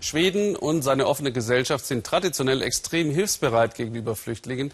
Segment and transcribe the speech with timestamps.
[0.00, 4.72] Schweden und seine offene Gesellschaft sind traditionell extrem hilfsbereit gegenüber Flüchtlingen.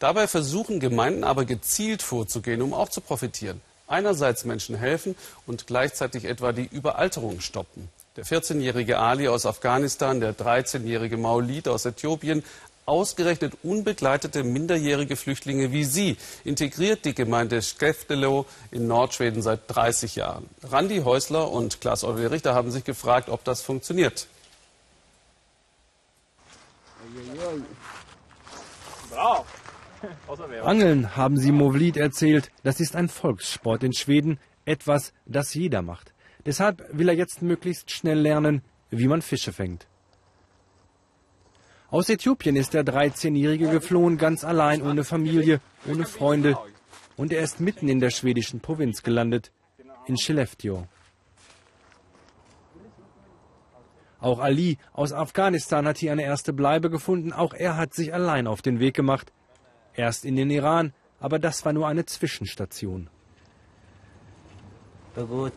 [0.00, 3.60] Dabei versuchen Gemeinden aber gezielt vorzugehen, um auch zu profitieren.
[3.86, 5.14] Einerseits Menschen helfen
[5.46, 7.88] und gleichzeitig etwa die Überalterung stoppen.
[8.16, 12.42] Der 14-jährige Ali aus Afghanistan, der 13-jährige Maulid aus Äthiopien,
[12.86, 20.48] ausgerechnet unbegleitete minderjährige Flüchtlinge wie Sie integriert die Gemeinde Skeftelo in Nordschweden seit 30 Jahren.
[20.62, 24.26] Randi Häusler und Klaas Olwe Richter haben sich gefragt, ob das funktioniert.
[30.62, 36.12] Angeln, haben sie Movlid erzählt, das ist ein Volkssport in Schweden, etwas, das jeder macht.
[36.46, 39.86] Deshalb will er jetzt möglichst schnell lernen, wie man Fische fängt.
[41.90, 46.58] Aus Äthiopien ist der 13-Jährige geflohen, ganz allein, ohne Familie, ohne Freunde.
[47.16, 49.52] Und er ist mitten in der schwedischen Provinz gelandet,
[50.06, 50.88] in Skellefteå.
[54.24, 57.34] Auch Ali aus Afghanistan hat hier eine erste Bleibe gefunden.
[57.34, 59.30] Auch er hat sich allein auf den Weg gemacht.
[59.94, 63.10] Erst in den Iran, aber das war nur eine Zwischenstation.
[65.14, 65.50] Im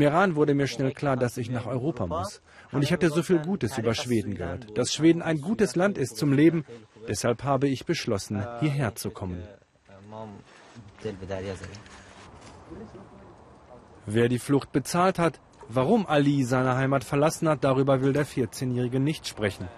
[0.00, 2.40] Iran wurde mir schnell klar, dass ich nach Europa muss.
[2.72, 4.78] Und ich hatte so viel Gutes über Schweden gehört.
[4.78, 6.64] Dass Schweden ein gutes Land ist zum Leben.
[7.06, 9.42] Deshalb habe ich beschlossen, hierher zu kommen.
[14.06, 15.38] Wer die Flucht bezahlt hat,
[15.72, 19.68] warum Ali seine Heimat verlassen hat, darüber will der 14-Jährige nicht sprechen.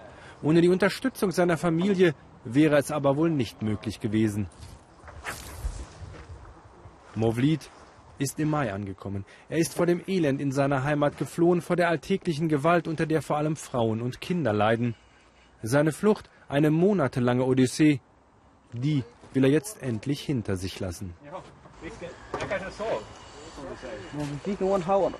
[0.41, 4.47] Ohne die Unterstützung seiner Familie wäre es aber wohl nicht möglich gewesen.
[7.15, 7.69] Movlid
[8.17, 9.25] ist im Mai angekommen.
[9.49, 13.21] Er ist vor dem Elend in seiner Heimat geflohen, vor der alltäglichen Gewalt, unter der
[13.21, 14.95] vor allem Frauen und Kinder leiden.
[15.61, 18.01] Seine Flucht, eine monatelange Odyssee,
[18.73, 21.13] die will er jetzt endlich hinter sich lassen.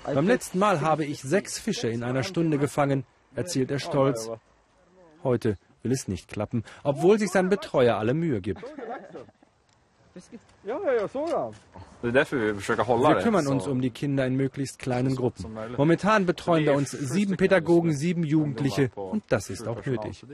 [0.04, 3.04] Beim letzten Mal habe ich sechs Fische in einer Stunde gefangen,
[3.34, 4.30] erzählt er stolz.
[5.22, 8.62] Heute will es nicht klappen, obwohl sich sein Betreuer alle Mühe gibt.
[12.04, 15.56] Wir kümmern uns um die Kinder in möglichst kleinen Gruppen.
[15.76, 20.24] Momentan betreuen wir uns sieben Pädagogen, sieben Jugendliche und das ist auch nötig.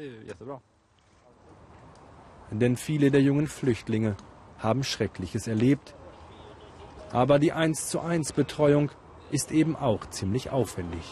[2.51, 4.17] Denn viele der jungen Flüchtlinge
[4.59, 5.95] haben Schreckliches erlebt.
[7.13, 8.91] Aber die 1 zu 1 Betreuung
[9.31, 11.03] ist eben auch ziemlich aufwendig.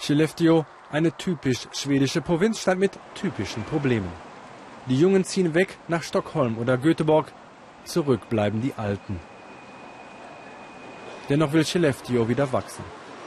[0.00, 4.10] Skellefteå, eine typisch schwedische Provinzstadt mit typischen Problemen.
[4.86, 7.32] Die Jungen ziehen weg nach Stockholm oder Göteborg.
[7.84, 9.18] Zurück bleiben die Alten.
[11.28, 12.84] Dennoch will Skellefteå wieder wachsen.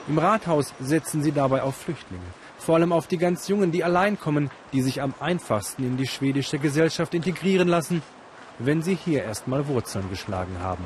[0.08, 2.24] Im Rathaus setzen sie dabei auf Flüchtlinge.
[2.60, 6.08] Vor allem auf die ganz Jungen, die allein kommen, die sich am einfachsten in die
[6.08, 8.02] schwedische Gesellschaft integrieren lassen,
[8.60, 10.84] wenn sie hier erstmal Wurzeln geschlagen haben.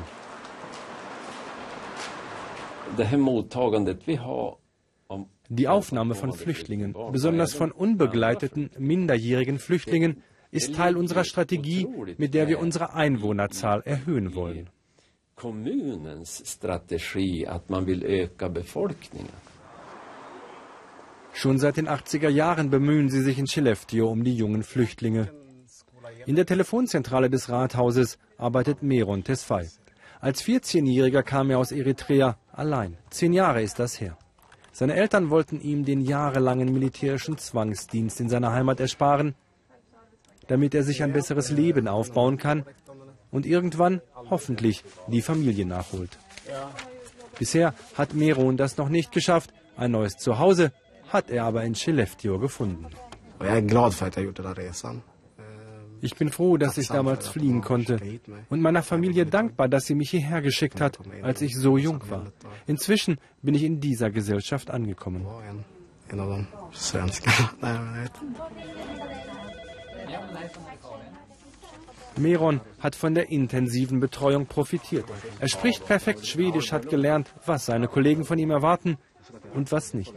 [5.48, 11.86] Die Aufnahme von Flüchtlingen, besonders von unbegleiteten, minderjährigen Flüchtlingen, ist Teil unserer Strategie,
[12.18, 14.68] mit der wir unsere Einwohnerzahl erhöhen wollen.
[21.32, 25.32] Schon seit den 80er Jahren bemühen sie sich in Skellefteå um die jungen Flüchtlinge.
[26.26, 29.68] In der Telefonzentrale des Rathauses arbeitet Meron Tesfay.
[30.20, 32.96] Als 14-Jähriger kam er aus Eritrea allein.
[33.10, 34.16] Zehn Jahre ist das her.
[34.72, 39.34] Seine Eltern wollten ihm den jahrelangen militärischen Zwangsdienst in seiner Heimat ersparen
[40.48, 42.64] damit er sich ein besseres Leben aufbauen kann
[43.30, 44.00] und irgendwann
[44.30, 46.18] hoffentlich die Familie nachholt.
[47.38, 49.52] Bisher hat Meron das noch nicht geschafft.
[49.76, 50.72] Ein neues Zuhause
[51.08, 52.86] hat er aber in Skellefteå gefunden.
[53.40, 53.66] Ich bin
[56.30, 58.00] froh, dass ich damals fliehen konnte
[58.48, 62.32] und meiner Familie dankbar, dass sie mich hierher geschickt hat, als ich so jung war.
[62.66, 65.26] Inzwischen bin ich in dieser Gesellschaft angekommen.
[72.18, 75.06] Meron hat von der intensiven Betreuung profitiert.
[75.38, 78.98] Er spricht perfekt Schwedisch, hat gelernt, was seine Kollegen von ihm erwarten
[79.54, 80.12] und was nicht.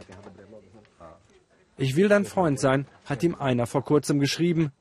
[1.78, 4.72] Ich will dein Freund sein, hat ihm einer vor kurzem geschrieben.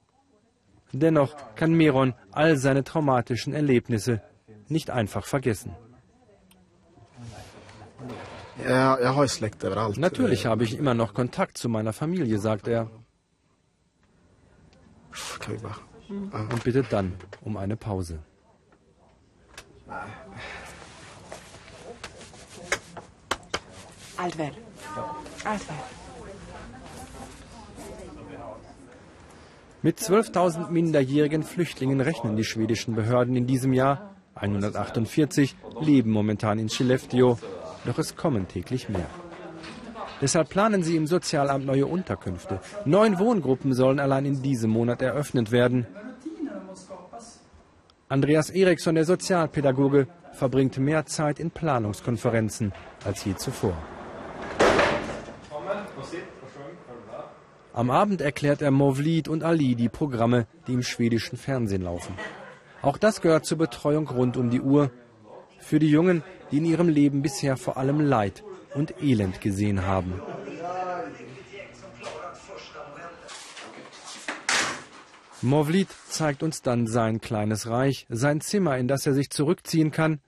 [0.97, 4.21] Dennoch kann Meron all seine traumatischen Erlebnisse
[4.69, 5.75] nicht einfach vergessen.
[9.97, 12.89] Natürlich habe ich immer noch Kontakt zu meiner Familie, sagt er.
[16.31, 18.19] Und bittet dann um eine Pause.
[24.17, 24.51] Altwell.
[25.43, 26.04] Altwell.
[29.85, 34.15] Mit 12.000 minderjährigen Flüchtlingen rechnen die schwedischen Behörden in diesem Jahr.
[34.33, 37.37] 148 leben momentan in Skellefteå.
[37.85, 39.05] doch es kommen täglich mehr.
[40.21, 42.61] Deshalb planen sie im Sozialamt neue Unterkünfte.
[42.85, 45.85] Neun Wohngruppen sollen allein in diesem Monat eröffnet werden.
[48.09, 52.73] Andreas Eriksson, der Sozialpädagoge, verbringt mehr Zeit in Planungskonferenzen
[53.05, 53.77] als je zuvor.
[57.75, 62.15] Am Abend erklärt er Movlid und Ali die Programme, die im schwedischen Fernsehen laufen.
[62.81, 64.91] Auch das gehört zur Betreuung rund um die Uhr.
[65.59, 68.45] Für die Jungen, die in ihrem Leben bisher vor allem Leid
[68.75, 70.21] und Elend gesehen haben.
[75.41, 80.21] Movlid zeigt uns dann sein kleines Reich, sein Zimmer, in das er sich zurückziehen kann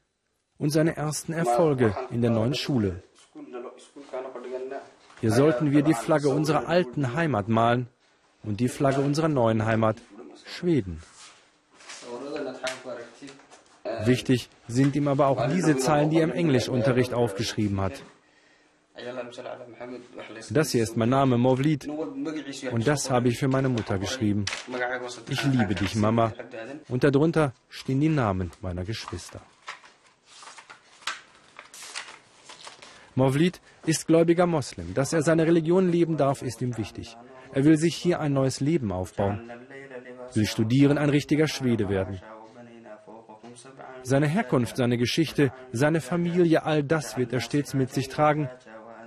[0.58, 3.04] und seine ersten Erfolge in der neuen Schule.
[5.20, 7.88] Hier sollten wir die Flagge unserer alten Heimat malen
[8.44, 9.98] und die Flagge unserer neuen Heimat,
[10.46, 11.02] Schweden.
[14.06, 17.94] Wichtig sind ihm aber auch diese Zeilen, die er im Englischunterricht aufgeschrieben hat.
[20.50, 21.88] Das hier ist mein Name, Movlid.
[22.72, 24.46] Und das habe ich für meine Mutter geschrieben.
[25.30, 26.34] Ich liebe dich, Mama.
[26.88, 29.42] Und darunter stehen die Namen meiner Geschwister.
[33.18, 34.94] Movlid ist gläubiger Moslem.
[34.94, 37.18] Dass er seine Religion leben darf, ist ihm wichtig.
[37.52, 39.52] Er will sich hier ein neues Leben aufbauen,
[40.34, 42.22] will studieren, ein richtiger Schwede werden.
[44.04, 48.50] Seine Herkunft, seine Geschichte, seine Familie, all das wird er stets mit sich tragen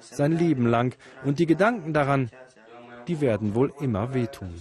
[0.02, 0.96] sein Leben lang.
[1.24, 2.30] Und die Gedanken daran,
[3.08, 4.54] die werden wohl immer wehtun.